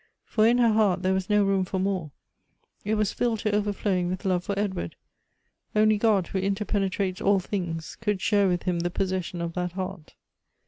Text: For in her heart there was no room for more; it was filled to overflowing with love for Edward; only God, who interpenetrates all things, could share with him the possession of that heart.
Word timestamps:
For 0.25 0.47
in 0.47 0.57
her 0.57 0.73
heart 0.73 1.03
there 1.03 1.13
was 1.13 1.29
no 1.29 1.43
room 1.43 1.63
for 1.63 1.77
more; 1.79 2.09
it 2.83 2.95
was 2.95 3.11
filled 3.13 3.37
to 3.41 3.53
overflowing 3.55 4.09
with 4.09 4.25
love 4.25 4.43
for 4.43 4.57
Edward; 4.57 4.95
only 5.75 5.99
God, 5.99 6.25
who 6.25 6.39
interpenetrates 6.41 7.21
all 7.21 7.39
things, 7.39 7.97
could 8.01 8.19
share 8.19 8.47
with 8.47 8.63
him 8.63 8.79
the 8.79 8.89
possession 8.89 9.41
of 9.41 9.53
that 9.53 9.73
heart. 9.73 10.15